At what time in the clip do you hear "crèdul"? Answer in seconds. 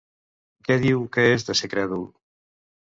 1.77-2.07